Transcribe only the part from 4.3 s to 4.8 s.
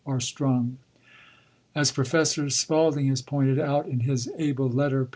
able